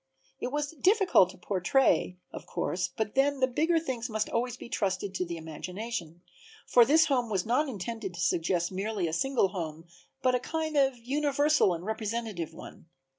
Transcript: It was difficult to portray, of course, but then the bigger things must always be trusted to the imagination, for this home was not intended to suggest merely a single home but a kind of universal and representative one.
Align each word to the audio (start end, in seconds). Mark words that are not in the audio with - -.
It 0.39 0.51
was 0.51 0.71
difficult 0.71 1.29
to 1.29 1.37
portray, 1.37 2.17
of 2.33 2.47
course, 2.47 2.87
but 2.97 3.13
then 3.13 3.39
the 3.39 3.45
bigger 3.45 3.77
things 3.77 4.09
must 4.09 4.29
always 4.29 4.57
be 4.57 4.67
trusted 4.67 5.13
to 5.13 5.25
the 5.25 5.37
imagination, 5.37 6.23
for 6.65 6.85
this 6.85 7.05
home 7.05 7.29
was 7.29 7.45
not 7.45 7.69
intended 7.69 8.15
to 8.15 8.19
suggest 8.19 8.71
merely 8.71 9.07
a 9.07 9.13
single 9.13 9.49
home 9.49 9.85
but 10.23 10.33
a 10.33 10.39
kind 10.39 10.75
of 10.75 10.97
universal 10.97 11.71
and 11.75 11.85
representative 11.85 12.51
one. 12.51 12.87